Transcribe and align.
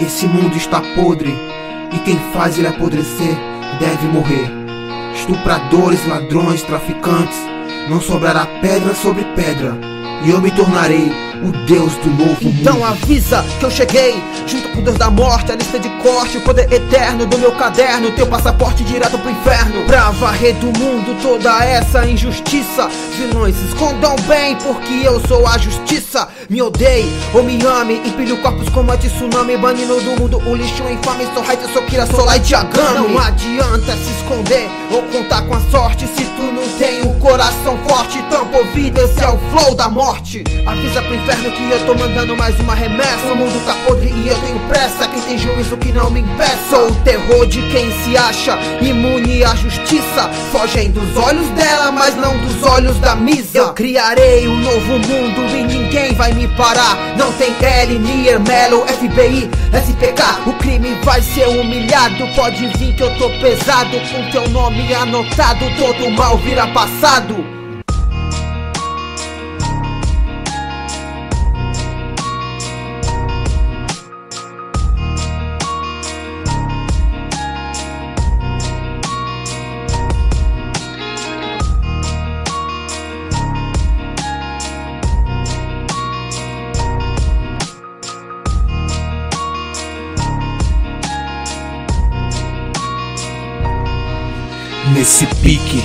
Esse 0.00 0.26
mundo 0.26 0.56
está 0.56 0.80
podre 0.94 1.34
e 1.92 1.98
quem 2.00 2.18
faz 2.32 2.58
ele 2.58 2.68
apodrecer 2.68 3.34
deve 3.80 4.06
morrer. 4.08 4.50
Estupradores, 5.14 6.06
ladrões, 6.06 6.62
traficantes, 6.62 7.38
não 7.88 8.00
sobrará 8.00 8.46
pedra 8.60 8.94
sobre 8.94 9.24
pedra 9.34 9.76
e 10.24 10.30
eu 10.30 10.40
me 10.40 10.50
tornarei 10.50 11.10
o 11.42 11.52
Deus 11.66 11.92
do 11.94 12.10
novo 12.10 12.38
Então 12.42 12.74
mundo. 12.74 12.84
avisa 12.84 13.44
que 13.58 13.64
eu 13.64 13.70
cheguei, 13.70 14.22
junto 14.46 14.68
com 14.70 14.80
o 14.80 14.82
Deus 14.82 14.96
da 14.96 15.10
morte, 15.10 15.52
a 15.52 15.56
lista 15.56 15.78
de 15.78 15.88
corte, 16.02 16.38
o 16.38 16.40
poder 16.42 16.72
eterno 16.72 17.26
do 17.26 17.38
meu 17.38 17.52
caderno, 17.52 18.10
teu 18.12 18.26
passaporte 18.26 18.84
direto 18.84 19.18
pro 19.18 19.30
inferno. 19.30 19.84
Pra 19.86 20.10
varrer 20.10 20.54
do 20.56 20.66
mundo 20.78 21.16
toda 21.22 21.64
essa 21.64 22.06
injustiça, 22.06 22.88
vilões 23.16 23.56
escondam 23.62 24.16
bem, 24.28 24.56
porque 24.56 25.06
eu 25.06 25.20
sou 25.26 25.46
a 25.46 25.58
justiça. 25.58 26.28
Me 26.48 26.62
odeie 26.62 27.10
ou 27.34 27.42
me 27.42 27.58
ame, 27.64 27.94
empilho 28.06 28.36
corpos 28.38 28.68
como 28.68 28.92
a 28.92 28.96
tsunami, 28.96 29.56
banindo 29.56 30.00
do 30.00 30.20
mundo 30.20 30.42
o 30.46 30.54
lixo 30.54 30.82
infame, 30.84 31.26
sou 31.34 31.42
Raita, 31.42 31.68
sou 31.72 31.82
Kira, 31.82 32.06
sou 32.06 32.24
Light 32.24 32.50
Yagami. 32.50 33.08
Não 33.08 33.18
adianta 33.18 33.92
se 33.96 34.10
esconder 34.10 34.68
ou 34.90 35.02
contar 35.02 35.42
com 35.42 35.54
a 35.54 35.60
sorte, 35.70 36.06
se 36.06 36.24
tu 36.24 36.42
não 36.42 36.68
tem 36.78 37.02
o 37.02 37.14
coração 37.18 37.76
forte, 37.88 38.22
tampa 38.30 38.58
ouvido, 38.58 39.00
esse 39.00 39.22
é 39.22 39.28
o 39.28 39.38
flow 39.50 39.74
da 39.74 39.88
morte. 39.88 40.44
Avisa 40.66 41.02
pro 41.02 41.14
inferno 41.26 41.50
que 41.50 41.70
eu 41.70 41.86
tô 41.86 41.94
mandando 41.94 42.36
mais 42.36 42.58
uma 42.60 42.74
remessa. 42.74 43.32
O 43.32 43.36
mundo 43.36 43.64
tá 43.66 43.74
podre 43.84 44.12
e 44.14 44.28
eu 44.28 44.38
tenho 44.38 44.60
pressa. 44.68 45.08
Quem 45.08 45.20
tem 45.22 45.38
juízo 45.38 45.76
que 45.76 45.92
não 45.92 46.08
me 46.08 46.20
impeça. 46.20 46.56
Sou 46.70 46.88
o 46.88 46.94
terror 47.02 47.46
de 47.46 47.60
quem 47.62 47.90
se 48.02 48.16
acha 48.16 48.56
imune 48.80 49.42
à 49.42 49.54
justiça. 49.56 50.28
Fogem 50.52 50.90
dos 50.92 51.16
olhos 51.16 51.48
dela, 51.50 51.90
mas 51.90 52.14
não 52.16 52.38
dos 52.38 52.62
olhos 52.62 52.96
da 53.00 53.16
misa. 53.16 53.58
Eu 53.58 53.72
criarei 53.72 54.46
um 54.46 54.56
novo 54.56 54.92
mundo 55.00 55.56
e 55.56 55.62
ninguém 55.64 56.14
vai 56.14 56.32
me 56.32 56.46
parar. 56.48 56.96
Não 57.16 57.32
tem 57.32 57.54
L, 57.60 57.98
Nier, 57.98 58.38
Melo, 58.40 58.86
FBI, 58.86 59.50
SPK. 59.72 60.48
O 60.48 60.52
crime 60.54 60.96
vai 61.02 61.20
ser 61.20 61.48
humilhado. 61.48 62.26
Pode 62.36 62.68
vir 62.78 62.94
que 62.94 63.02
eu 63.02 63.18
tô 63.18 63.28
pesado. 63.40 63.96
Com 64.12 64.30
teu 64.30 64.48
nome 64.50 64.94
anotado, 64.94 65.64
todo 65.76 66.08
mal 66.12 66.38
vira 66.38 66.68
passado. 66.68 67.55
Nesse 94.92 95.26
pique 95.42 95.82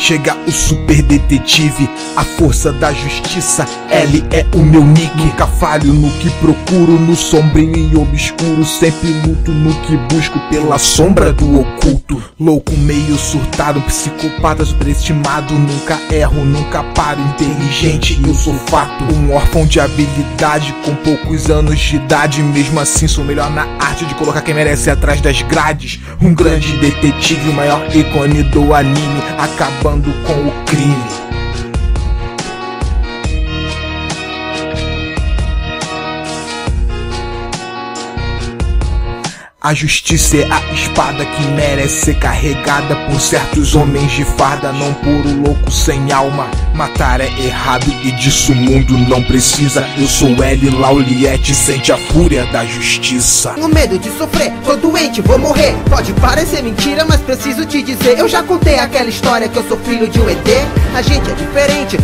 chega 0.00 0.34
o 0.46 0.50
super 0.50 1.02
detetive, 1.02 1.88
a 2.16 2.24
força 2.24 2.72
da 2.72 2.90
justiça. 2.92 3.66
L 3.90 4.24
é 4.30 4.46
o 4.54 4.58
meu 4.58 4.82
nick. 4.82 5.10
Nunca 5.16 5.46
falho 5.46 5.92
no 5.92 6.10
que 6.12 6.30
procuro, 6.30 6.98
no 6.98 7.14
sombrio 7.14 7.76
e 7.76 7.96
obscuro. 7.96 8.64
Sempre 8.64 9.12
luto 9.26 9.50
no 9.52 9.74
que 9.82 9.96
busco 10.12 10.38
pela 10.48 10.78
sombra 10.78 11.32
do 11.32 11.60
oculto. 11.60 12.22
Louco, 12.38 12.72
meio 12.78 13.16
surtado, 13.18 13.80
psicopata 13.82 14.64
superestimado. 14.64 15.54
Nunca 15.54 15.98
erro, 16.10 16.44
nunca 16.44 16.82
paro. 16.94 17.20
Inteligente, 17.20 18.18
eu 18.26 18.34
sou 18.34 18.54
fato. 18.54 19.04
Um 19.04 19.34
órfão 19.34 19.66
de 19.66 19.80
habilidade 19.80 20.74
com 20.84 20.94
poucos 20.96 21.50
anos 21.50 21.78
de 21.78 21.96
idade. 21.96 22.42
Mesmo 22.42 22.80
assim, 22.80 23.06
sou 23.06 23.24
melhor 23.24 23.50
na 23.50 23.66
arte 23.78 24.06
de 24.06 24.14
colocar 24.14 24.40
quem 24.40 24.54
merece 24.54 24.90
atrás 24.90 25.20
das 25.20 25.42
grades. 25.42 26.00
Um 26.22 26.32
grande 26.32 26.72
detetive, 26.78 27.50
o 27.50 27.52
maior 27.52 27.84
ícone 27.94 28.42
do 28.44 28.74
anime, 28.74 29.22
acabando 29.90 30.12
com 30.22 30.48
o 30.48 30.64
crime. 30.66 31.29
A 39.62 39.74
justiça 39.74 40.38
é 40.38 40.50
a 40.50 40.72
espada 40.72 41.22
que 41.22 41.42
merece 41.48 42.06
ser 42.06 42.18
carregada 42.18 42.96
por 42.96 43.20
certos 43.20 43.74
homens 43.74 44.10
de 44.10 44.24
farda, 44.24 44.72
não 44.72 44.94
por 44.94 45.10
o 45.10 45.42
louco 45.42 45.70
sem 45.70 46.10
alma. 46.10 46.50
Matar 46.74 47.20
é 47.20 47.28
errado 47.38 47.84
e 48.02 48.10
disso 48.12 48.52
o 48.52 48.56
mundo 48.56 48.96
não 48.96 49.22
precisa. 49.22 49.86
Eu 49.98 50.06
sou 50.08 50.42
L. 50.42 50.70
Lauliette, 50.70 51.54
sente 51.54 51.92
a 51.92 51.98
fúria 51.98 52.46
da 52.46 52.64
justiça. 52.64 53.50
Tenho 53.50 53.68
medo 53.68 53.98
de 53.98 54.08
sofrer, 54.16 54.50
tô 54.64 54.76
doente, 54.76 55.20
vou 55.20 55.38
morrer. 55.38 55.76
Pode 55.90 56.14
parecer 56.14 56.62
mentira, 56.62 57.04
mas 57.04 57.20
preciso 57.20 57.66
te 57.66 57.82
dizer. 57.82 58.18
Eu 58.18 58.30
já 58.30 58.42
contei 58.42 58.78
aquela 58.78 59.10
história 59.10 59.46
que 59.46 59.58
eu 59.58 59.68
sou 59.68 59.76
filho 59.80 60.08
de 60.08 60.18
um 60.18 60.30
ET. 60.30 60.38
A 60.94 61.02
gente 61.02 61.30
é 61.30 61.34
diferente, 61.34 61.98